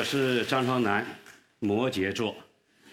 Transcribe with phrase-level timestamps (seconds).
[0.00, 1.04] 我是张超南，
[1.58, 2.34] 摩羯座，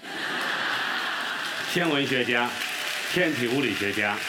[1.71, 2.51] 天文学家，
[3.13, 4.19] 天体物理学家。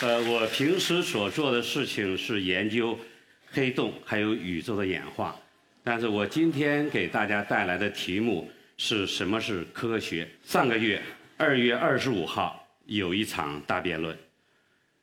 [0.00, 2.98] 呃，我平时所做的事情是研究
[3.50, 5.38] 黑洞还有宇宙的演化，
[5.84, 10.26] 但是我今天给大家带来的题目是什么是科学？
[10.42, 11.02] 上个月
[11.36, 14.16] 二月二十五号有一场大辩论，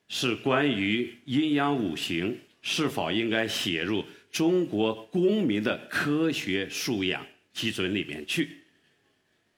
[0.07, 8.49] 是关于阴阳五行是否应该写入中国公民的科学素养基准里面去。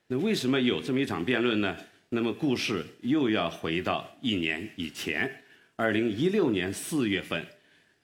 [0.05, 1.75] 那为什么有这么一场辩论呢？
[2.09, 5.43] 那么故事又要回到一年以前，
[5.77, 7.43] 二零一六年四月份，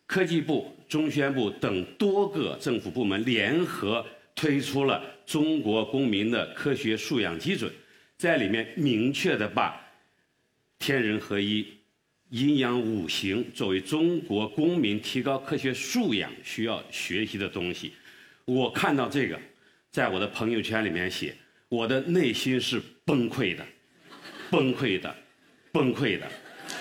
[0.08, 7.70] 科技部、中宣部等多个政府部门联合推出了中国公民的科学素养基准，
[8.18, 9.80] 在里面明确的把
[10.80, 11.68] 天人合一、
[12.32, 17.92] 阴阳五行作为中国公民提高科学素养需要学习的东西。
[18.46, 19.38] 我看到这个，
[19.92, 21.36] 在我的朋友圈里面写，
[21.68, 23.66] 我的内心是崩溃的。
[24.50, 25.14] 崩溃的，
[25.74, 26.26] 崩溃的。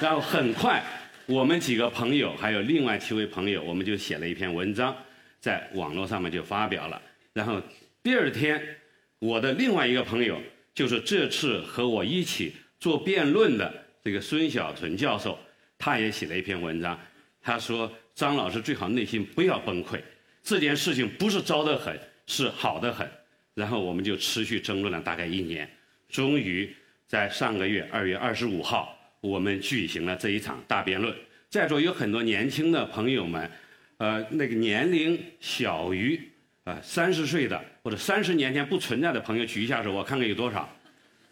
[0.01, 0.81] 然后很快，
[1.27, 4.97] 我们几个朋友还有另外七位朋友，我们就写了一篇文章，
[5.41, 7.03] 在网络上面就发表了。
[7.33, 7.61] 然后
[8.05, 8.77] 第二天，
[9.19, 10.41] 我的另外一个朋友，
[10.73, 15.39] 就是这次和我一起做辩论的这个孙小纯教授，
[15.79, 16.98] 他也写了一篇文章。
[17.43, 20.01] 他说：“张老师最好内心不要崩溃，
[20.43, 23.09] 这件事情不是糟得很，是好得很。”
[23.55, 25.69] 然后我们就持续争论了大概一年，
[26.09, 26.75] 终于。
[27.06, 31.12] 在上个月二月二十五号，我们举行了这一场大辩论。
[31.48, 33.51] 在座有很多年轻的朋友们，
[33.97, 36.21] 呃，那个年龄小于
[36.62, 40.73] 呃三十岁的或者三十年前不存在的朋友举一下手，我看看有多少，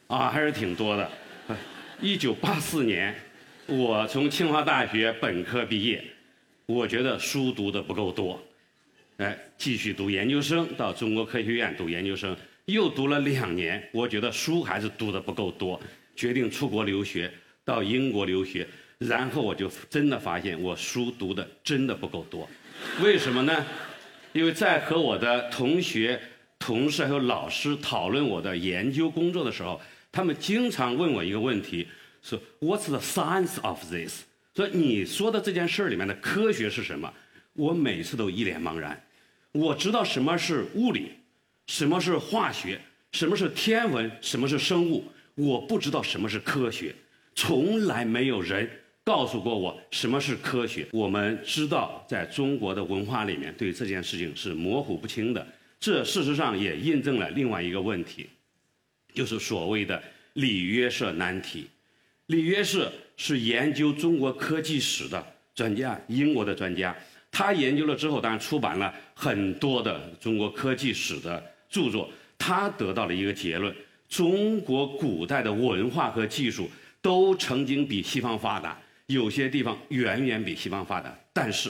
[0.08, 1.08] 啊，还是挺多的。
[2.00, 3.12] 一九八四年，
[3.66, 6.04] 我从清华大学本科毕业，
[6.66, 8.40] 我觉得书读的不够多，
[9.16, 12.36] 哎，继续读研究生，到中国科学院读研究生。
[12.66, 15.80] 又读了两年，我觉得书还是读的不够多，
[16.14, 17.28] 决定出国留学，
[17.64, 18.64] 到英国留学。
[18.98, 22.48] 然后我就真的发现，我书读的真的不够多。
[23.02, 23.66] 为什么呢？
[24.34, 26.20] 因为在和我的同学、
[26.60, 29.80] 同事还有老师讨论我的研究工作的时候，
[30.10, 31.86] 他们经常问我一个问题：
[32.22, 34.22] 说 What's the science of this？
[34.54, 37.12] 说你说的这件事里面的科学是什么？
[37.52, 39.00] 我每次都一脸茫然。
[39.52, 41.12] 我知道什么是物理。
[41.66, 42.80] 什么是化学？
[43.12, 44.10] 什么是天文？
[44.22, 45.04] 什么是生物？
[45.34, 46.94] 我不知道什么是科学，
[47.34, 48.68] 从来没有人
[49.04, 50.86] 告诉过我什么是科学。
[50.92, 55.46] 我们知道，在中国的文化里面，对这件事情是模糊不清的。
[55.78, 58.28] 这事实上也印证了另外一个问题，
[59.18, 60.00] 就是所谓的
[60.34, 61.66] 里约社难题。
[62.26, 66.96] 里约社是研究中国科技史的专家，英国的专家。
[67.32, 71.42] 他研究了之后，当然出版了很多的中国科技史的。
[71.68, 72.08] 著作，
[72.38, 73.74] 他得到了一个结论：
[74.08, 76.70] 中国古代的文化和技术
[77.02, 81.68] 都曾经比西方发达，有些地方远远比西方发达，但是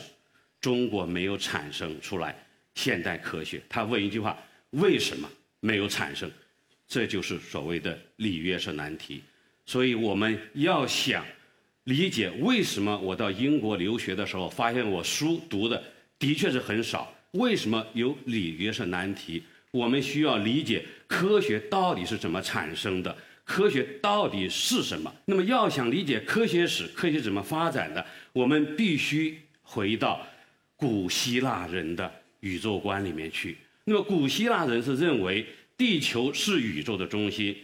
[0.60, 2.36] 中国没有产生出来
[2.74, 3.62] 现代科学。
[3.70, 4.38] 他问一句话：
[4.72, 5.26] 为什么
[5.60, 6.30] 没有产生？
[6.88, 9.22] 这就是所谓的里约瑟难题。
[9.66, 11.24] 所以我们要想
[11.84, 15.80] 理解为什么我到英国留学的时候，发现我书读的
[16.18, 19.42] 的确是很少，为什么有里约瑟难题？
[19.70, 25.14] 我们需要理解科学到底是怎么产生的，科学到底是什么？
[25.26, 30.26] 那么，要想理解科学史，科学怎么发展的，我们必须回到
[30.74, 32.10] 古希腊人的
[32.40, 33.58] 宇宙观里面去。
[33.84, 35.46] 那么，古希腊人是认为
[35.78, 37.56] 地球是宇宙的中心，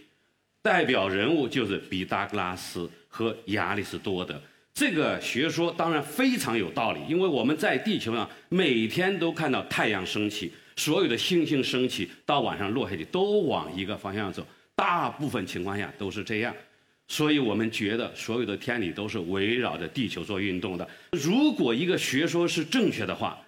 [0.63, 4.41] 代表人物就是毕达哥拉斯和亚里士多德。
[4.73, 10.53] 这个学说当然非常有道理，因为我们在地球上每天都看到太阳升起。
[10.77, 14.45] 所有的星星升起到晚上落下去，都往一个方向走，
[14.75, 16.55] 大部分情况下都是这样，
[17.07, 20.89] 所以我们觉得所有的天体都是围绕着地球做运动的。
[21.13, 23.41] 如果一个学说是正确的话，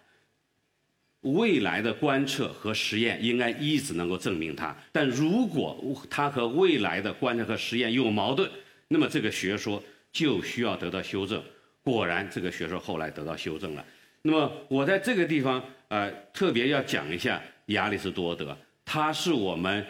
[1.34, 5.76] 未来的观测和实验应该一直能够证明它；但如果
[6.08, 8.48] 它和未来的观测和实验有矛盾，
[8.88, 9.82] 那么这个学说
[10.12, 11.42] 就需要得到修正。
[11.82, 13.84] 果然，这个学说后来得到修正了。
[14.22, 19.84] 那么我在这个地方，呃，特别要讲一下亚里士多德，他是我们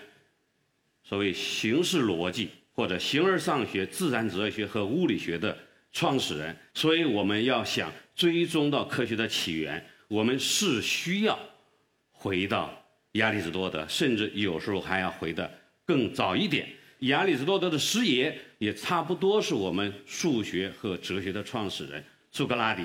[1.02, 5.56] 所谓形式逻辑或者形而上学、自然哲学和物理学的
[5.92, 6.54] 创始人。
[6.74, 11.38] 所以我们要想追踪到科学的起源，我们是需要
[12.12, 12.70] 回到
[13.12, 15.50] 亚里士多德，甚至有时候还要回的
[15.84, 16.68] 更早一点。
[17.00, 22.82] 亚里士多德的师爷也差不多是我们数学和哲学的创始人，苏格拉底。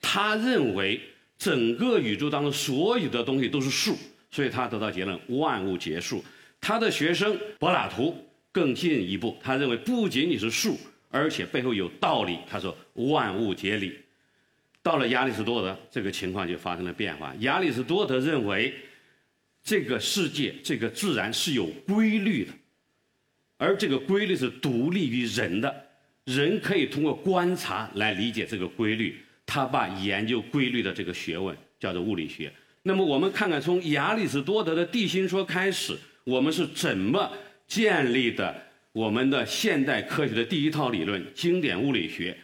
[0.00, 1.00] 他认为
[1.38, 3.96] 整个宇宙当中所有的东西都是数，
[4.30, 6.24] 所以他得到结论：万物皆数。
[6.60, 8.16] 他的学生柏拉图
[8.50, 10.76] 更进一步，他认为不仅仅是数，
[11.10, 12.38] 而且背后有道理。
[12.48, 13.96] 他说万物皆理。
[14.82, 17.34] 到了亚里士多德，这个情况就发生了变化。
[17.40, 18.74] 亚里士多德认为
[19.62, 22.52] 这个世界、这个自然是有规律的，
[23.56, 25.72] 而这个规律是独立于人的，
[26.24, 29.16] 人可以通过观察来理解这个规律。
[29.46, 32.52] 他把研究规律的这个学问叫做物理学。
[32.82, 35.96] 那么我们看看从亚里士多德的地心说开始。
[36.24, 37.32] 我们是怎么
[37.66, 38.54] 建立的
[38.92, 42.36] 我们的现代科学的第一套理论——经典物理学？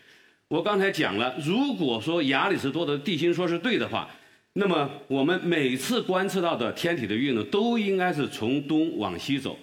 [0.48, 4.08] 我刚才讲了，如果说亚里士多德的地心说是对的话，
[4.54, 9.58] 那么我们每次观测到的天体的运动都应该是从东往西走，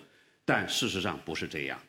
[0.45, 1.79] 但事实上不是这样。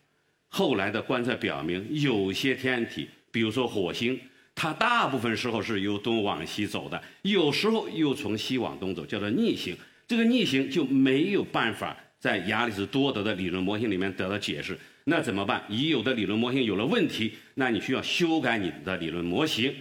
[0.48, 4.18] 后来的观测表明，有些天体，比如说火星，
[4.54, 9.76] 它大部分时候是由东往西走的，有时候又从西往东走，叫做逆行。
[10.08, 11.94] 这个逆行就没有办法。
[12.18, 14.76] 在亚里士多德的理论模型里面得到解释，
[15.08, 15.62] 那怎么办？
[15.68, 19.72] 已有的理论模型有了问题，那你需要修改你的理论模型。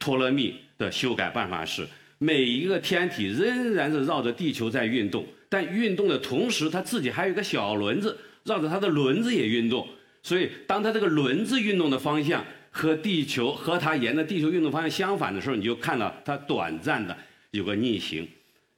[0.00, 1.86] 托勒密的修改办法是：
[2.18, 9.86] 每一个天体仍然是绕着地球在运动，但运动的同时，它自己还有一个小轮子绕着它的轮子也运动。
[10.24, 17.16] 所以，当它这个轮子运动的方向和地球和它沿着地球运动方向相反的时候，你就看到它短暂的
[17.52, 18.28] 有个逆行。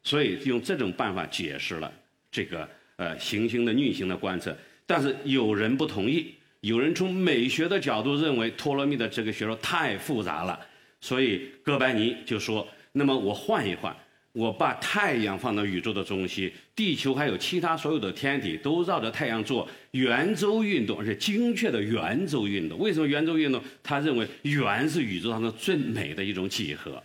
[0.02, 1.90] 所以，用这种办法解释了
[2.30, 2.68] 这个。
[2.98, 4.56] 呃，行星的逆行的观测，
[4.86, 10.58] 但是有人不同意，有人从美学的角度认为托勒密的这个学说太复杂了，
[11.00, 13.94] 所以哥白尼就说：那么我换一换，
[14.32, 22.78] 我把太阳放到宇宙的中心，地球还有其他所有的天体都绕着太阳做圆周运动，而且精确的圆周运动。
[22.78, 23.60] 为什么圆周运动？
[23.82, 27.02] 他认为圆是宇宙当中最美的一种几何，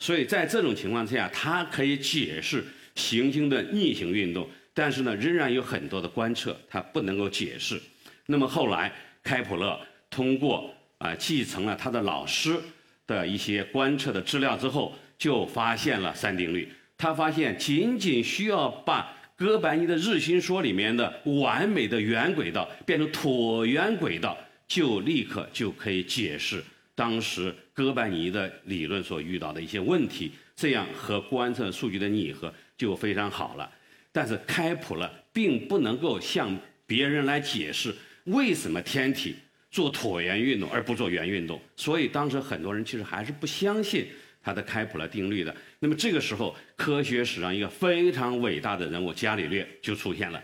[0.00, 2.64] 所以在这种情况之下，它可以解释
[2.96, 4.48] 行星的逆行运动。
[4.78, 7.82] 但是呢，仍然有很多的观测，它不能够解释。
[8.26, 8.92] 那么后来，
[9.24, 9.76] 开普勒
[10.08, 12.56] 通过啊继承了他的老师
[13.04, 16.72] 的一些观测的资料之后，就发现了三定律。
[16.96, 24.38] 他发现，仅仅需要把哥白尼的日心说里面的完美的圆轨道变成椭圆轨道，
[24.68, 26.62] 就立刻就可以解释
[26.94, 30.30] 当时哥白尼的理论所遇到的一些问题。
[30.54, 33.68] 这样和观测数据的拟合就非常好了。
[34.12, 36.56] 但是开普勒并不能够向
[36.86, 37.94] 别人来解释
[38.24, 39.36] 为什么天体
[39.70, 44.06] 做椭圆运动而不做圆运动，所以当时很多人其实还是不相信
[44.42, 45.54] 他的开普勒定律的。
[45.78, 50.42] 那么这个时候，科学史上一个非常伟大的人物伽利略就出现了。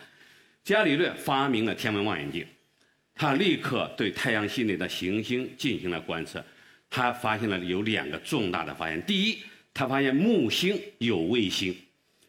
[0.63, 2.47] 伽利略发明了天文望远镜，
[3.15, 6.45] 他立刻对太阳系内的行星进行了观测，
[6.91, 9.39] 他发现了有两个重大的发现：第一，
[9.73, 11.75] 他发现木星有卫星。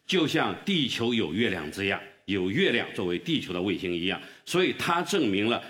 [0.06, 5.62] 就像地球有月亮这样，有月亮作为地球的卫星一样，所以它证明了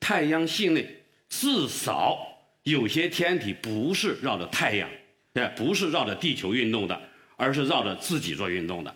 [0.00, 0.88] 太阳系内
[1.28, 2.18] 至少
[2.62, 4.88] 有些天体不是绕着太阳，
[5.32, 7.00] 对，不是绕着地球运动的，
[7.36, 8.94] 而是绕着自己做运动的。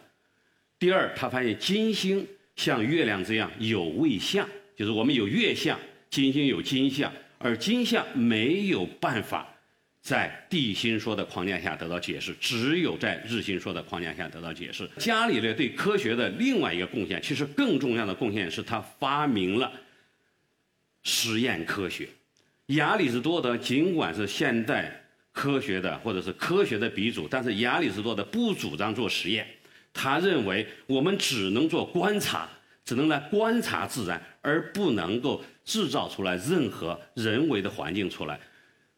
[0.79, 5.79] 第二，他发现金星像月亮这样有卫相，就是我们有月相，
[6.11, 9.47] 金星有金相，而金相没有办法。
[10.07, 14.89] 在地心说的框架下得到解释，只有在日心说的框架下得到解释。
[14.99, 19.73] 伽利略对科学的另外一个贡献，其实更重要的贡献是他发明了
[21.03, 22.09] 实验科学。
[22.67, 24.93] 亚里士多德尽管是现代
[25.33, 29.45] 科学的或者是科学的鼻祖，但是亚里士多德不主张做实验，
[29.93, 32.49] 他认为我们只能做观察，
[32.85, 38.39] 只能来观察自然，而不能够制造出来任何人为的环境出来。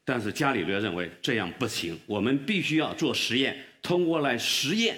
[0.09, 4.97] 但是伽利略认为这样不行，我们必须要做实验，通过来实验，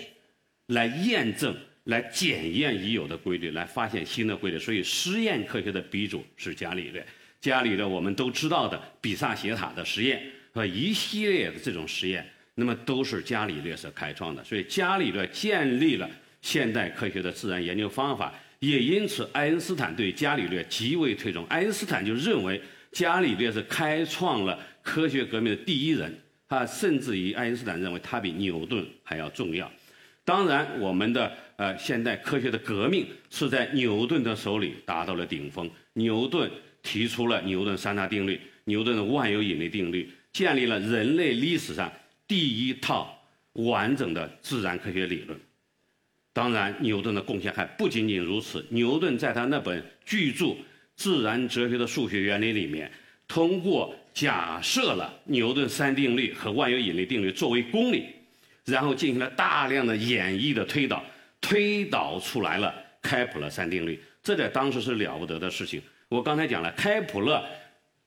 [0.68, 1.52] 来验证、
[1.84, 4.58] 来检验已有的规律，来发现新的规律。
[4.60, 7.04] 所以，实验科学的鼻祖是伽利略。
[7.40, 12.24] 伽利略我们都知道的比萨斜塔的实验和一系列的这种实验，
[12.54, 14.44] 那么都是伽利略所开创的。
[14.44, 16.08] 所以，伽利略建立了
[16.40, 21.44] 现代科学的自然研究方法，也因此爱因斯坦对伽利略极为推崇。
[21.46, 22.62] 爱因斯坦就认为
[22.92, 24.56] 伽利略是开创了。
[24.82, 26.16] 科学革命的第一人，
[26.48, 29.70] 他甚至于爱因斯坦认为他比牛顿还要重要。
[30.24, 35.68] 当然，我们的呃现代科学的革命是在牛顿的手里达到了顶峰。
[35.94, 36.48] 牛顿
[36.82, 41.90] 提出了牛顿三大定律，牛顿的万有引力定律，建立了人类历史上
[42.28, 43.18] 第一套
[43.54, 45.38] 完整的自然科学理论。
[46.32, 48.64] 当然，牛顿的贡献还不仅仅如此。
[48.70, 50.44] 牛顿在他那本巨著
[50.94, 52.90] 《自然哲学的数学原理》里面，
[53.26, 58.06] 通过假设了牛顿三定律和万有引力定律作为公理，
[58.64, 61.04] 然后进行了大量的演绎的推导，
[61.40, 64.00] 推导出来了开普勒三定律。
[64.22, 65.80] 这在当时是了不得的事情。
[66.08, 67.42] 我刚才讲了，开普勒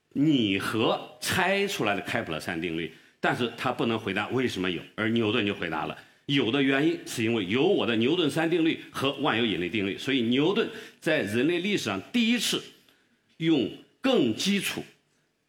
[0.10, 5.98] 拟合猜出来的开普勒三定律，但是他不能回答为什么有，而牛顿就回答了。
[6.28, 10.70] 有的原因是因为有我的牛顿三定律和万有引力定律，所以牛顿
[11.02, 12.62] 在人类历史上第一次
[13.38, 13.70] 用
[14.00, 14.84] 更基础、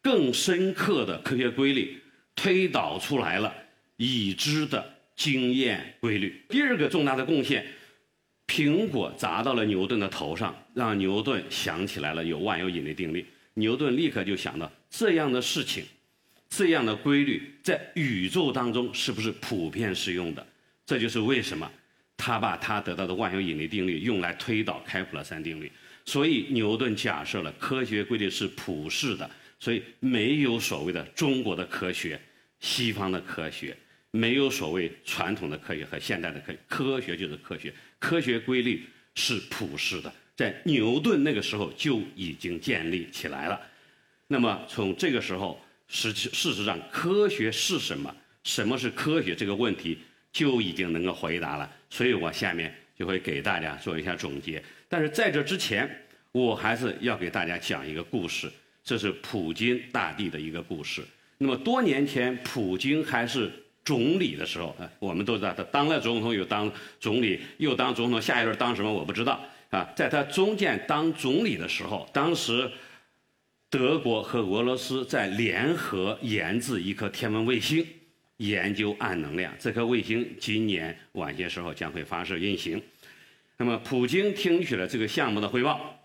[0.05, 1.99] 更深刻的科学规律
[2.35, 3.51] 推导出来了
[3.97, 6.43] 已知的经验规律。
[6.47, 7.65] 第二个重大的贡献，
[8.45, 13.25] 苹果砸到了牛顿的头上，让牛顿想起来了有万有引力定律。
[13.55, 15.83] 牛顿立刻就想到这样的事情，
[16.49, 20.45] 这样的规律在宇宙当中是不是普遍适用的？
[20.85, 21.71] 这就是为什么
[22.15, 25.71] 他把他得到的万有引力定律用来推导开普勒三定律。
[26.05, 29.27] 所以牛顿假设了科学规律是普世的，
[29.59, 32.19] 所以没有所谓的中国的科学、
[32.59, 33.75] 西方的科学，
[34.11, 36.59] 没有所谓传统的科学和现代的科学。
[36.67, 38.83] 科学就是科学，科学规律
[39.15, 43.59] 是普世的，在牛顿那个时候就已经建立起来了。
[44.27, 48.15] 那么从这个时候，实事实上，科学是什么？
[48.43, 49.35] 什么是科学？
[49.35, 49.97] 这个问题。
[50.35, 54.61] 就已经能够回答了，所以我下面就会给大家做一下总结。
[54.89, 55.89] 但是在这之前，
[56.33, 58.51] 我还是要给大家讲一个故事，
[58.85, 61.03] 这是普京大帝的一个故事。
[61.39, 63.51] 那么多年前，普京还是
[63.83, 69.91] 总理的时候，啊，我们都知道他当了总统又当总理，又当总统，下一轮当什么我不知道啊。
[69.95, 72.71] 在他中间当总理的时候，当时
[73.69, 77.85] 德国和俄罗斯在联合研制一颗天文卫星。
[78.39, 82.83] 研究暗能量，这颗卫星今年晚些时候将会发射运行。
[83.55, 85.97] 那么，普京听取了这个项目的汇报，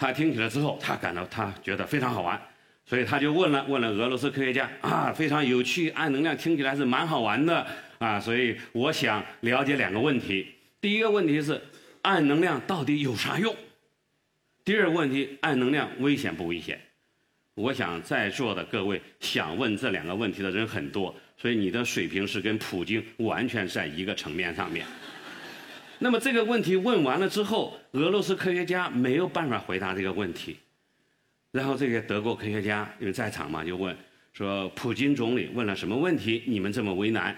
[0.00, 2.40] 他听起来之后，他感到他觉得非常好玩，
[2.86, 7.66] 所以他就问了问了俄罗斯科学家啊，非常有趣，暗能量听起来是蛮好玩的
[7.98, 10.54] 啊，所以我想了解两个问题。
[10.80, 11.60] 第一个问题是，
[12.00, 13.54] 暗能量到底有啥用？
[14.64, 16.80] 第二个问题，暗能量危险不危险？
[17.54, 21.14] 我想在座的各位想问这两个问题的人很多。
[21.36, 24.86] 所以你的水平是跟普京完全在一个层面上面。
[26.02, 30.56] 那么这个问题问完了之后，俄罗斯科学家没有办法回答这个问题。
[31.52, 33.94] 然后这个德国科学家因为在场嘛，就问
[34.32, 36.42] 说：“普京总理问了什么问题？
[36.46, 37.36] 你们这么为难？”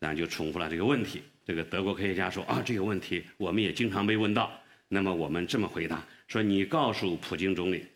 [0.00, 1.22] 然后就重复了这个问题。
[1.46, 4.50] 这个德国科学家说：“啊，这个问题我们也经常被问到。
[4.88, 7.86] 那么我们这么回答：说你告诉普京总理，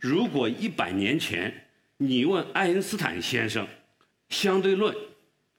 [0.00, 1.52] 如果一百年前
[1.96, 3.66] 你问爱因斯坦先生。”
[4.30, 4.92] 相对论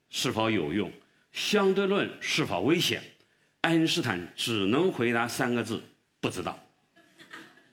[0.10, 0.92] 是否有用？
[1.32, 3.02] 相对论是否危险？
[3.66, 5.82] 爱因斯坦只能回答三个字：
[6.22, 6.56] 不知道。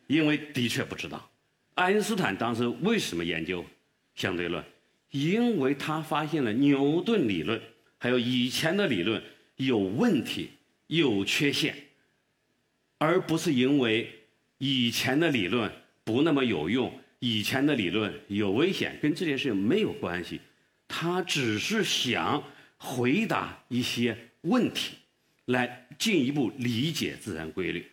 [0.07, 1.31] 因为的确不知道。
[1.75, 3.63] 爱因斯坦当时为什么研究
[4.15, 4.65] 相对论？
[5.11, 7.61] 因为他发现了牛顿理论
[7.99, 9.23] 还有以前的理论
[9.57, 10.53] 有问题、
[10.87, 11.77] 有缺陷，
[12.97, 14.11] 而不是因为
[14.57, 15.71] 以前的理论
[16.05, 20.41] 不那么有用、以前的理论有危险，跟这件事情没有关系。
[20.89, 22.43] 他只是想
[22.79, 24.97] 回答一些问题，
[25.47, 27.87] 来进一步理解自然规律，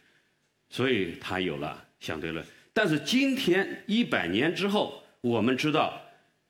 [0.70, 2.46] 所以他有了相对论。
[2.74, 6.02] 但是今天一百年之后，我们知道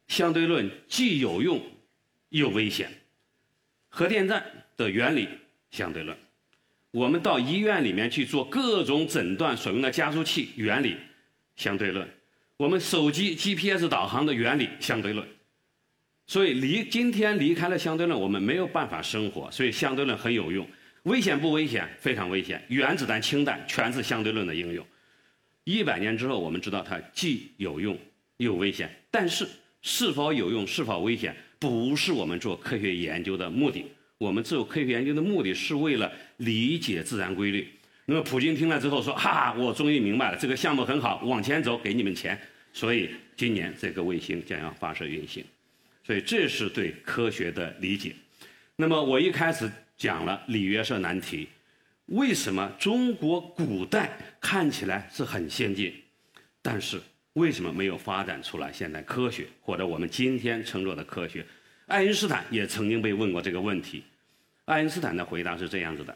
[0.08, 1.62] 相对论既有用
[2.30, 2.92] 又危险。
[3.88, 4.44] 核电站
[4.78, 5.28] 的原理
[5.72, 6.16] 相对论，
[6.92, 10.96] 我们到医院里面去做各种诊断所用的加速器原理
[11.56, 12.08] 相对论，
[12.58, 15.28] 我们手机 GPS 导航的原理相对论。
[16.28, 19.50] 所以离今天离开了相对论，我们没有办法生活。
[19.50, 20.68] 所以相对论很有用，
[21.04, 21.88] 危险不危险？
[22.00, 22.64] 非常危险。
[22.68, 24.86] 原子弹、氢弹全是相对论的应用。
[25.64, 27.98] 一百年之后，我们知道它既有用
[28.38, 28.90] 又危险。
[29.12, 29.48] 但是
[29.82, 33.86] 是否有用、是否危险，不是我们做科学研究的目的。
[34.18, 37.68] 我们做科学研究的目的是为了理解自然规律。
[38.06, 42.38] 那么普京听了之后说：“哈，我终于明白了，这个项目很好，往前走，给你们钱。”
[42.74, 45.44] 所以今年这个卫星将要发射运行。
[46.04, 48.14] 所以这是对科学的理解。
[48.76, 51.50] 那么我一开始讲了里约社难题，
[52.06, 55.94] 为什么中国古代看起来是很先进，
[56.62, 57.00] 但是
[57.34, 61.46] 为什么没有发展出来现代科学或者我们今天称作的科学？
[61.88, 64.02] 爱因斯坦也曾经被问过这个问题。
[64.64, 66.16] 爱因斯坦的回答是这样子的：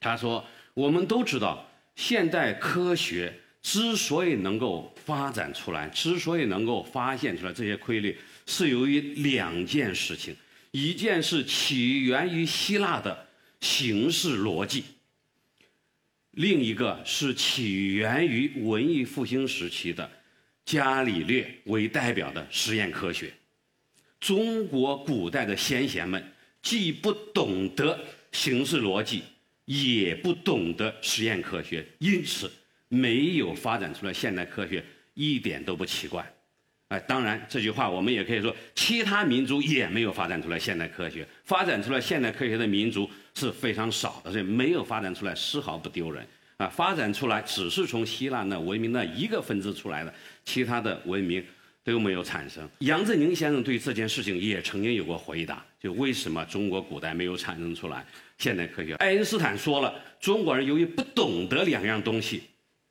[0.00, 0.42] 他说，
[0.72, 8.18] 我们都知道，现代科学之所以能够发展出来，之所以能够发现出来这些规律。
[8.46, 10.34] 是由于两件事情，
[10.70, 13.26] 一件是起源于希腊的
[13.60, 14.84] 形式逻辑，
[16.32, 20.10] 另一个是起源于文艺复兴时期的
[20.64, 23.32] 伽利略为代表的实验科学。
[24.20, 27.98] 中国古代的先贤们既不懂得
[28.32, 29.22] 形式逻辑，
[29.64, 32.50] 也不懂得实验科学，因此
[32.88, 34.84] 没有发展出来现代科学，
[35.14, 36.34] 一点都不奇怪。
[36.88, 46.26] 哎，当然这句话我们也可以说，其他民族也没有发展出来现代科学，发展出来现代科学的民族是非常少的，所以没有发展出来丝毫不丢人。
[46.56, 50.12] 啊，发展出来只是从希腊那文明的一个分支出来的，
[50.44, 51.44] 其他的文明
[51.84, 52.68] 都没有产生。
[52.80, 58.04] 杨振宁先生对这件事情也曾经有过回答，就为什么中国古代没有产生出来
[58.38, 58.94] 现代科学？
[58.94, 62.42] 爱因斯坦说了，中国人由于不懂得两样东西，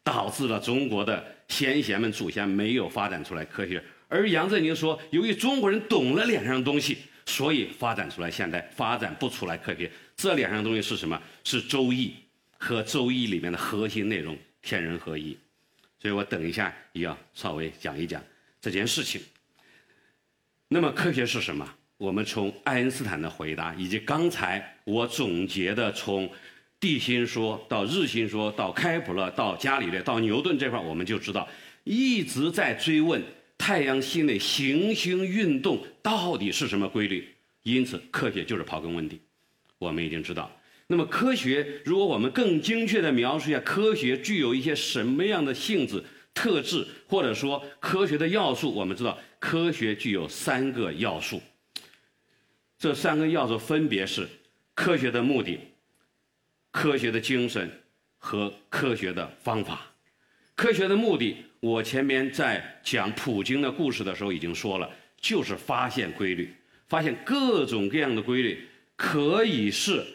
[0.07, 3.83] 导致了中国的先贤们祖先没有发展出来科学。
[4.07, 9.91] 而杨振宁说，由于中国人懂了两样东西，所以发展出来现代发展不出来科学。
[10.15, 11.21] 这两样东西是什么？
[11.43, 12.07] 是《周易》。
[12.59, 15.37] 和《周易》里面的核心内容天人合一，
[15.99, 18.19] 所以我等一下也要稍微讲一讲
[18.59, 19.21] 这件事情。
[20.67, 21.69] 那么科学是什么？
[21.97, 26.27] 我们从爱因斯坦的回答，以及刚才我总结的从
[26.79, 31.47] 地心说到日心说到开普勒到伽利略到牛顿这块，我们就知道
[31.83, 33.21] 一直在追问
[33.57, 37.27] 太阳系内行星运动到底是什么规律。
[37.63, 39.19] 因此，科学就是刨根问底。
[39.77, 40.51] 我们已经知道。
[40.87, 46.01] 那么科学，如果我们更精确地描述一下科学具有一些什么样的性质
[46.33, 51.41] 特质，或者说科学的要素，我们知道科学具有三个要素。
[52.79, 54.29] 这三个要素分别是
[54.73, 55.59] 科学的目的、
[56.77, 57.67] 科学的精神
[58.19, 59.81] 和科学的方法。
[60.53, 64.87] 科学的目的，我前面在讲普京的故事的时候已经说了，
[65.19, 66.53] 就是发现规律，
[66.87, 68.63] 发现各种各样的规律，
[68.95, 70.05] 可以是。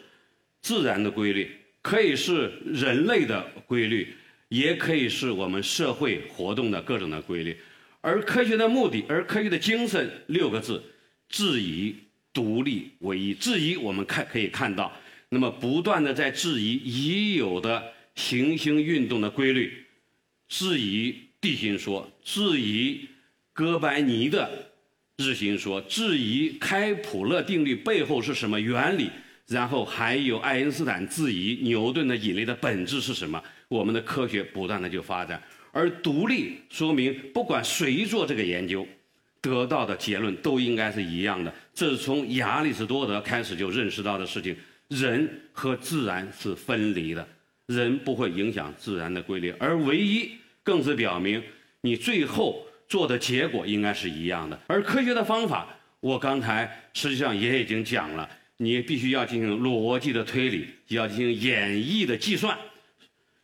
[0.60, 1.50] 自然的规律
[1.82, 4.14] 可以是人类的规律，
[4.48, 7.56] 也可以是我们社会活动的各种的规律。
[8.00, 10.80] 而科学的目的，而科学的精神，六个字：
[11.28, 11.96] 质疑、
[12.32, 13.34] 独立、唯一。
[13.34, 14.96] 质疑我们看可以看到，
[15.34, 17.82] 那么不断的在质疑已有的
[18.14, 19.72] 行星运动的规律，
[20.46, 23.08] 质疑地心说，质疑
[23.54, 24.70] 哥白尼的
[25.16, 29.10] 日心说，质疑开普勒定律背后是什么原理。
[29.46, 33.42] 然后还有爱因斯坦质疑牛顿的引力的本质是什么？
[33.68, 35.42] 我们的科学不断的就发展，
[35.72, 38.86] 而独立说明不管谁做这个研究，
[39.40, 41.52] 得到的结论都应该是一样的。
[41.74, 44.54] 这是从亚里士多德开始就认识到的事情：
[45.00, 47.26] 人和自然是分离的，
[47.66, 50.30] 人不会影响自然的规律，而唯一
[50.62, 51.42] 更是表明
[51.80, 54.58] 你最后做的结果应该是一样的。
[54.66, 55.68] 而科学的方法，
[56.00, 58.28] 我刚才实际上也已经讲了。
[58.58, 62.56] 你必须要进行逻辑的推理，要进行演绎的计算，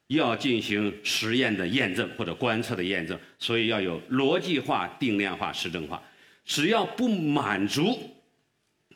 [0.08, 6.00] 要进行实验的验证或者观测的验证，所以要有逻辑化、定量化、实证化。
[6.44, 7.98] 只要不满足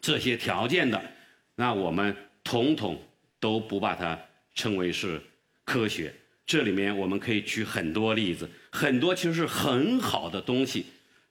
[0.01, 1.03] 这些条件的，
[1.57, 3.01] 那我们统统
[3.39, 4.19] 都不把它
[4.55, 5.21] 称为是
[5.65, 6.15] 科学。
[6.45, 10.87] 这里面我们可以举很多例子，很多其实是很好的东西，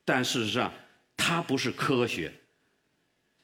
[0.06, 0.74] 但事实上
[1.18, 2.32] 它不是科学。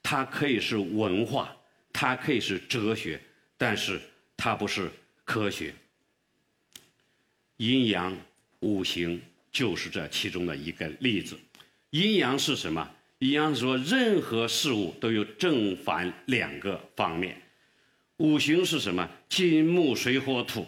[0.01, 1.53] 它可以是文化，
[1.91, 3.19] 它可以是哲学，
[3.57, 3.99] 但是
[4.37, 4.89] 它不是
[5.25, 5.73] 科学。
[7.57, 8.17] 阴阳
[8.61, 11.37] 五行就是这其中的一个例子。
[11.89, 12.89] 阴阳是什么？
[13.19, 17.41] 阴阳是说任何事物都有正反两个方面。
[18.17, 19.07] 五行是什么？
[19.29, 20.65] 金木水火土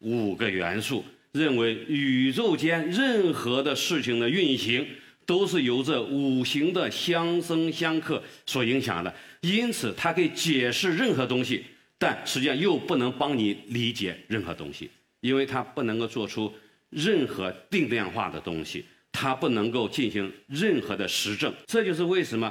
[0.00, 4.86] 五个元素，认为宇宙间任何的事情的运行。
[5.26, 11.62] 都是由这五行的相生相克所影响的，因此它可以解释任何东西，
[11.98, 14.88] 但实际上又不能帮你理解任何东西，
[15.20, 16.50] 因为它不能够做出
[16.88, 21.52] 任何定量化的东西，它不能够进行任何的实证。
[21.66, 22.50] 这就是为什么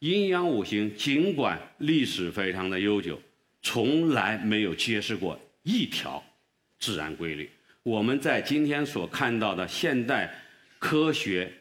[0.00, 3.18] 阴阳五行尽管历史非常的悠久，
[3.62, 6.22] 从来没有揭示过一条
[6.78, 7.48] 自然规律。
[7.82, 10.32] 我们在今天所看到的现代
[10.78, 11.52] 科学。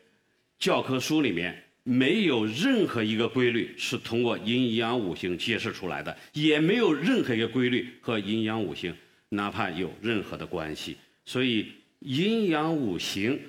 [0.60, 8.91] 教科书里面没有任何一个规律是通过阴阳五行揭示出来的，也没有任何一个规律和阴阳五行
[9.29, 10.97] 哪怕有任何的关系。
[11.25, 13.39] 所以阴阳五行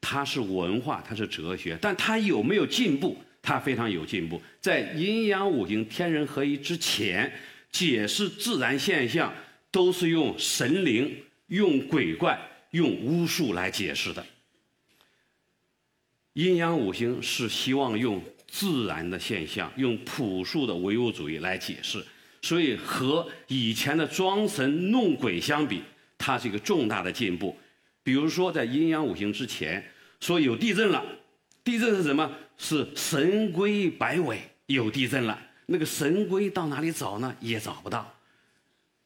[0.00, 3.14] 它是文化，它是哲学，但它有没有进步？
[3.42, 4.40] 它非常有进步。
[4.62, 7.30] 在阴阳五行天人合一之前，
[7.74, 9.34] 解释自然现象
[9.72, 12.38] 都是用神灵、用鬼怪、
[12.70, 14.24] 用巫术来解释的。
[16.34, 22.04] 阴阳五行是希望用自然的现象，用朴素的唯物主义来解释，
[22.42, 25.82] 所以和以前的装神弄鬼相比，
[26.16, 27.58] 它是一个重大的进步。
[28.04, 29.84] 比如说，在阴阳五行之前，
[30.20, 31.04] 说有地震了，
[31.64, 32.30] 地震是什么？
[32.56, 35.36] 是神龟摆尾有地震了。
[35.66, 37.34] 那个神龟到哪里找呢？
[37.40, 38.12] 也找不到。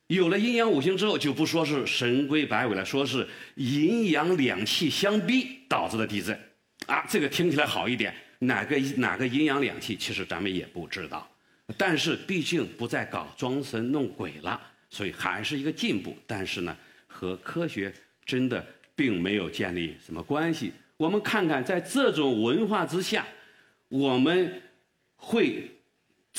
[0.09, 6.39] 有了阴阳五行之后，就不说是神龟摆尾了，说是阴阳两气相逼导致的地震，
[6.87, 8.15] 啊，这个听起来好一点。
[8.41, 11.29] 哪个哪个阴阳两气，其实咱们也不知道。
[11.77, 16.17] 但是毕竟不再搞装神弄鬼了，所以还是一个进步。
[16.27, 16.75] 但是呢，
[17.07, 17.93] 和科学
[18.25, 18.65] 真的
[18.97, 20.73] 并没有建立什么关系。
[20.97, 23.27] 我们看看，在这种文化之下，
[23.89, 24.63] 我们
[25.17, 25.71] 会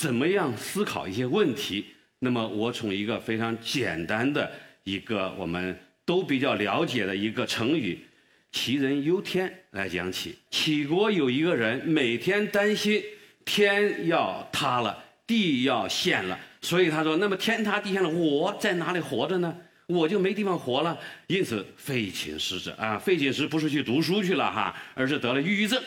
[0.00, 1.84] 怎么样思考一些问题？
[2.20, 4.50] 那么，我从一个非常简单的
[4.84, 7.98] 一个我们都比较了解的一个成语
[8.50, 10.38] “杞人忧天”来讲起。
[10.50, 13.02] 杞国有一个人，每天担心
[13.44, 19.54] 天要塌了，地要陷了，所以他说：“那么天塌地陷了，我在哪里活着呢？
[19.86, 25.78] 我就没地方活了。”因此，废寝食者啊，废寝食不是去读书去了哈，而是得了抑郁症，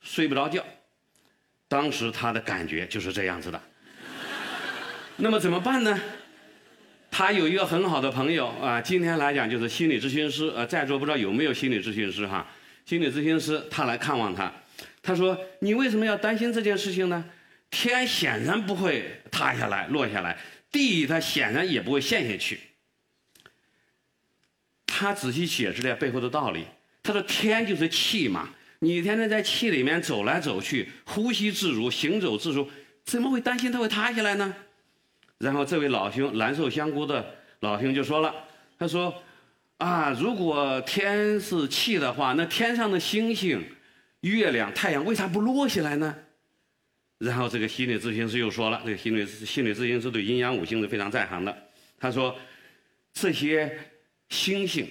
[0.00, 0.64] 睡不着觉。
[1.68, 3.60] 当时他的感觉就是这样子的。
[5.16, 6.00] 那么怎么办呢？
[7.10, 10.52] 他有一个很好的朋友啊，今天来讲就是心理咨询师。
[10.54, 12.46] 呃，在座不知道有没有心理咨询师哈？
[12.84, 14.52] 心理咨询师他来看望他，
[15.02, 17.24] 他说：“你为什么要担心这件事情呢？
[17.70, 20.36] 天显然不会塌下来落下来，
[20.70, 22.60] 地它显然也不会陷下去。”
[24.86, 26.66] 他仔细解释了背后的道理。
[27.02, 32.68] 他说：“天就是气嘛，你天天在气里面走来走去，呼吸自如，行走自如，
[33.04, 34.54] 怎么会担心它会塌下来呢？”
[35.38, 38.34] 然后这位老兄蓝瘦香菇的老兄就说了
[38.78, 39.22] ：“他说，
[39.78, 43.62] 啊，如果天是气的话，那天上的星星、
[44.20, 46.16] 月亮、太阳为啥不落下来呢？”
[47.18, 51.68] 然后这个心理咨询师又说了：“这个心理心理咨询师对阴阳五行是非常在行的。
[51.98, 52.36] 他说，
[53.12, 53.78] 这些
[54.28, 54.86] 星星、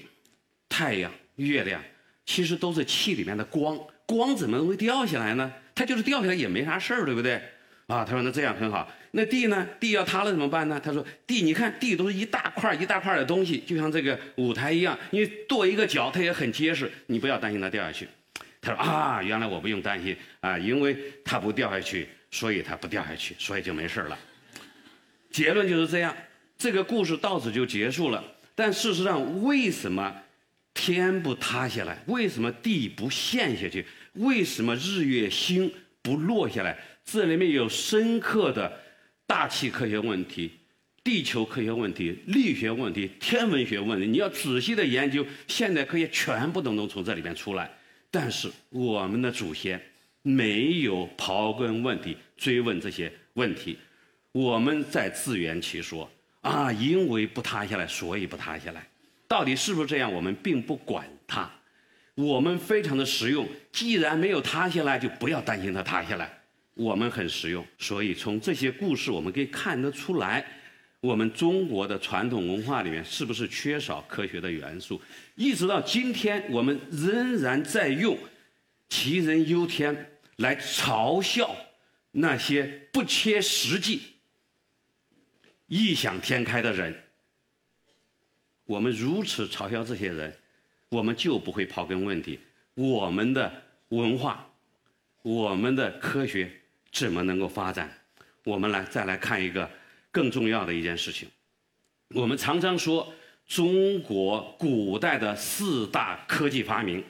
[0.68, 1.84] 太阳、月亮
[2.26, 5.52] 其实都是气里面的光，光怎么会掉下来呢？
[5.74, 7.42] 它就是掉下来也没啥事儿，对不对？
[7.88, 9.66] 啊，他说那这样很好。”那地呢？
[9.80, 10.82] 地要塌了怎么办呢？
[10.84, 18.08] 他说：“地，你看地都是一大块一大块的东西，就像这个舞台一样，你跺一个脚，它也很结实，你不要担心它掉下去。”
[18.60, 24.18] 他说：“啊，原来我不用担心啊，因为它不掉下去，所以它不掉下去，所以就没事了。”
[25.32, 26.14] 结论就是这样，
[26.58, 28.22] 这个故事到此就结束了。
[28.56, 30.14] 但事实上，为什么
[30.76, 31.98] 天不塌下来？
[32.06, 33.84] 为什么地不陷下去？
[34.14, 36.78] 为什么日月星不落下来？
[37.04, 38.86] 这里面有深刻的。
[39.28, 40.52] 大气科学问题、
[41.04, 47.68] 地球科学问题、力学问题、天文学问题，你要仔细的研究，现代科学全部都能从这里面出来。
[48.12, 49.82] 但是我们的祖先
[50.22, 53.80] 没有刨根问底追问这些问题，
[54.32, 56.08] 我们在自圆其说
[56.42, 58.88] 啊，因为不塌下来，所以不塌下来。
[59.28, 60.12] 到底是不是这样？
[60.14, 61.50] 我们并不管它，
[62.14, 63.48] 我们非常的实用。
[63.72, 66.32] 既然没有塌下来，就不要担心它塌下来。
[66.76, 70.46] 我们很实用，所以从这些故事我们可以看得出来，
[71.00, 75.02] 我们中国的传统文化里面是不是缺少科学的元素？
[75.36, 78.18] 一直到今天，我们仍然在用
[78.90, 81.56] “杞人忧天”来嘲笑
[82.12, 84.02] 那些不切实际、
[85.68, 86.94] 异想天开的人。
[88.66, 90.36] 我们如此嘲笑这些人，
[90.90, 92.40] 我们就不会刨根问底，
[92.74, 93.52] 我们的
[93.90, 94.48] 文化，
[95.22, 96.52] 我们的科学。
[96.92, 97.94] 怎么能够发展？
[98.46, 99.70] 我们来再来看一个
[100.12, 101.28] 更重要的一件事情。
[102.14, 103.14] 我们常常说
[103.46, 107.04] 中国古代的四大科技发明，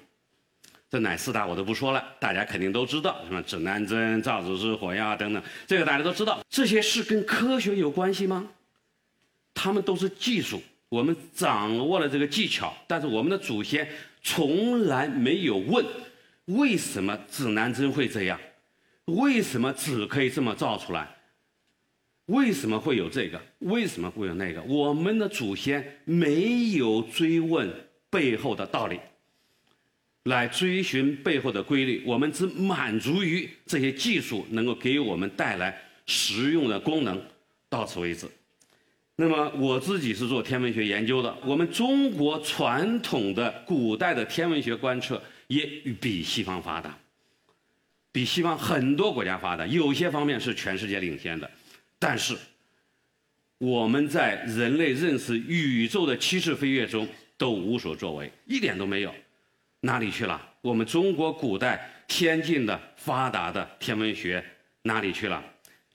[0.89, 6.43] 这哪四大我都不说了，大家肯定都知道，什么指南针、造纸术、火药等等，这个大家都知道。
[6.49, 8.49] 这些是跟科学有关系吗？
[9.53, 10.59] 他们都是技术，
[10.95, 13.85] 我们掌握了这个技巧，但是我们的祖先
[14.23, 15.85] 从来没有问
[16.45, 18.39] 为什么指南针会这样。
[19.05, 21.13] 为什么纸可以这么造出来？
[22.27, 23.41] 为什么会有这个？
[23.59, 24.63] 为什么会有那个？
[24.63, 27.69] 我们的祖先没有追问
[28.09, 28.97] 背后的道理，
[30.23, 37.21] 来追寻背后的规律，我们只满足于这些技术能够给我们带来实用的功能，
[37.67, 38.25] 到此为止。
[39.17, 45.65] 那么我自己是做天文学研究的，我们中国传统的古代的天文学观测也
[46.01, 46.97] 比西方发达。
[48.11, 51.49] 比西方很多国家发达，有些方面是全世界领先的，
[51.99, 52.35] 但是
[53.57, 59.13] 我们在人类认识宇宙的七次飞跃中都无所作为，一点都没有，
[59.81, 60.41] 哪里去了？
[60.61, 64.43] 我们中国古代先进的发达的天文学
[64.81, 65.43] 哪里去了？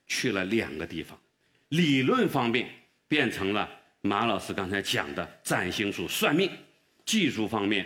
[0.06, 1.18] 去了两个地方，
[1.68, 2.68] 理论方面
[3.10, 3.68] 变成了
[4.02, 6.48] 马老师刚才讲的占星术算命，
[7.04, 7.84] 技术方面、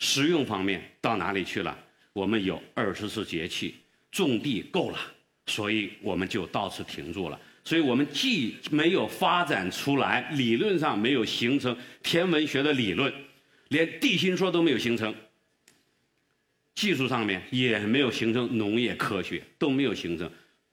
[0.00, 1.78] 实用方面到哪里去了？
[2.12, 3.76] 我们有二十四节气，
[4.10, 4.98] 种地够了，
[5.46, 7.40] 所以我们就到此停住了。
[7.62, 13.14] 所以我们既没有发展出来，理论上没有形成天文学的理论，
[13.68, 15.14] 连地心说都没有形成，
[16.74, 20.28] 技术上面也没有形成农业科学都没有形成，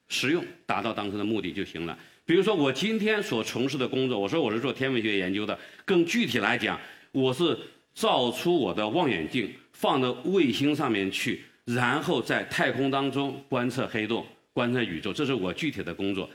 [0.09, 1.95] 实用达到当时的目的就行了。
[2.31, 6.79] 比如说我今天所从事的工作，我说我是做天文学研究的，更具体来讲，
[7.11, 7.59] 我是
[7.93, 16.29] 造出我的望远镜放到卫星上面去，然后在太空当中观测黑洞、观测宇宙，这是我具体的工作。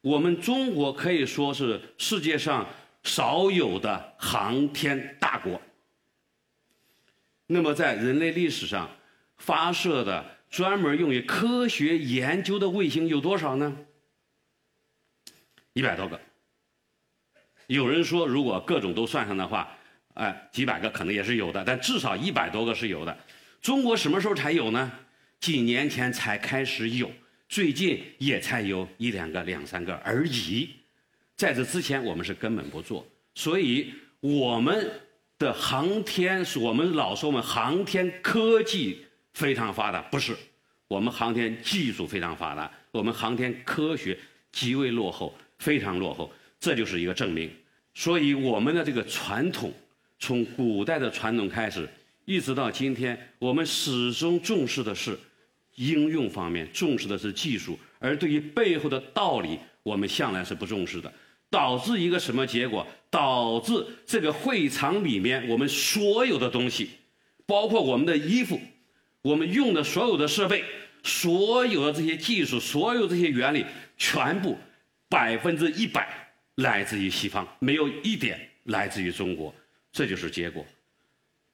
[0.00, 2.66] 我们中国可以说是世界上
[3.02, 5.60] 少有的航天大国。
[7.46, 8.88] 那么，在人类历史上
[9.36, 13.76] 发射的专门用于科学研究的卫星有多少呢？
[15.72, 16.20] 一百多个。
[17.66, 19.74] 有人说，如果各种都算上的话，
[20.14, 23.16] 哎，几百个可能也是有的，但至少一百多个是有的。
[23.60, 24.92] 中国什么时候才有呢？
[25.40, 27.10] 几年前才开始有。
[27.48, 30.70] 最近也才有一两个、两三个而已，
[31.36, 34.90] 在这之前我们是根本不做，所以我们
[35.38, 39.04] 的航天，我们老说我们航天科技
[39.34, 40.34] 非常发达，不是，
[40.88, 44.18] 我们航天技术非常发达，我们航天科学
[44.50, 47.48] 极为落后，非常落后，这就是一个证明。
[47.94, 49.72] 所以我们的这个传统，
[50.18, 51.88] 从古代的传统开始，
[52.24, 55.18] 一直到今天，我们始终重视的是。
[55.76, 61.10] 应用方面重视的是技术，而对于背后的道理，我们向来是不重视的，
[61.48, 62.86] 导致一个什么结果？
[63.08, 66.90] 导致这个会场里面我们所有的东西，
[67.46, 68.60] 包括我们的衣服，
[69.22, 70.62] 我们用的所有的设备，
[71.02, 73.64] 所有的这些技术，所有这些原理，
[73.96, 74.58] 全部
[75.12, 76.08] 百分之一百
[76.54, 79.54] 来自于西方，没有一点来自于中国，
[79.92, 80.64] 这就是结果。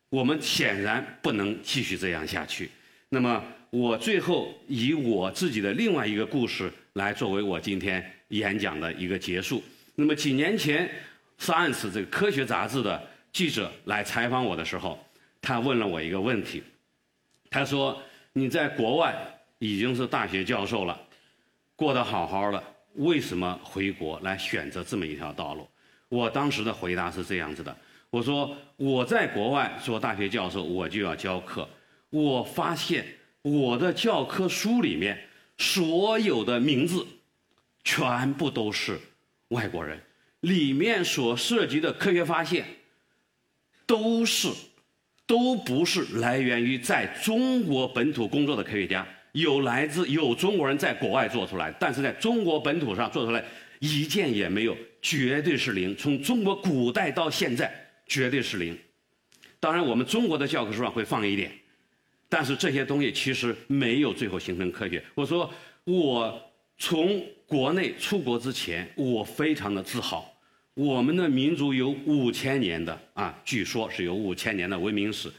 [0.08, 2.70] 我们显然不能继续这样下去。
[3.08, 3.42] 那么。
[3.70, 9.62] 我最后以我自己的另外一个故事来作为我今天演讲的一个结束。
[9.94, 10.90] 那么几年前
[11.38, 14.98] ，Science 这个科学杂志的记者来采访我的时候，
[15.42, 16.62] 他问了我一个问题。
[17.50, 19.14] 他说：“你在国外
[19.58, 20.98] 已经是大学教授了，
[21.76, 22.64] 过得好好的，
[22.98, 25.68] 为什么回国来选择这么一条道路？”
[26.08, 27.76] 我当时的回答是这样子的
[28.10, 31.68] ：“我说我在国外做大学教授，我就要教课，
[32.10, 33.04] 我发现。”
[33.42, 35.16] 我的教科书里面
[35.56, 37.06] 所有的名字，
[37.84, 38.98] 全部都是
[39.50, 39.98] 外国人，
[40.40, 42.66] 里面所涉及的科学发现，
[43.86, 44.48] 都是
[45.24, 49.06] 都不是来源于在中国本土工作的科学家，
[49.40, 53.44] 有来自有中国人在国外做出来，但是在中国本土上做出来
[53.78, 55.96] 一件也没有，绝对是零。
[55.96, 57.72] 从中国古代到现在，
[58.06, 58.76] 绝对是零。
[59.60, 61.52] 当然，我们中国的教科书上会放一点。
[62.28, 65.02] 但是这些东西其实没有最后形成科学。
[65.14, 65.50] 我说，
[65.84, 70.30] 我从国内出国之前，我非常的自豪。
[70.74, 75.32] 我们的民族有五千年的啊，据说是有五千年的文明史。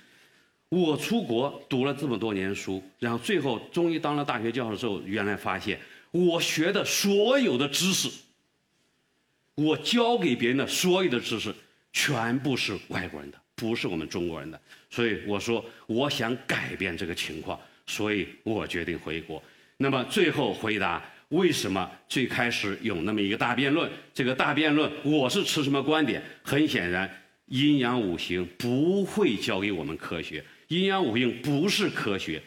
[0.69, 5.79] 我出国读了这么多年书，然后最后终于当了大学教授之后，原来发现
[6.11, 8.09] 我学的所有的知识，
[9.55, 11.53] 我教给别人的所有的知识，
[11.91, 13.37] 全部是外国人的。
[13.55, 19.43] 不是我们中国人的，所以我说我想改变这个情况，所以我决定回国。
[19.75, 23.91] 那么最后回答为什么最开始有那么一个大辩论？
[24.13, 26.23] 这个大辩论我是持什么观点？
[26.41, 27.09] 很显然，
[27.47, 32.41] 阴阳五行不会教给我们科学，阴阳五行不是科学，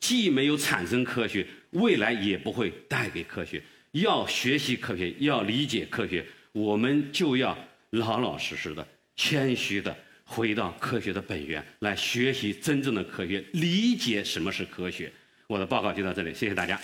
[0.00, 3.62] 既没有产生科学，未来也不会带给科学。
[3.92, 7.56] 要学习科学，要理解科学，我们就要
[7.90, 8.86] 老老实实的、
[9.16, 9.96] 谦虚的。
[10.30, 15.10] 回到科学的本源来学习真正的科学，理解什么是科学。
[15.46, 16.78] 我的报告就到这里，谢谢大家。